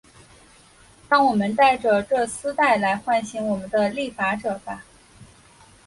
[1.07, 4.83] 让我们戴着这丝带来唤醒我们的立法者吧。